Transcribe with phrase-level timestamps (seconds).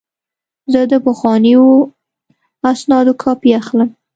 [0.71, 1.65] زه د پخوانیو
[2.71, 3.89] اسنادو کاپي اخلم.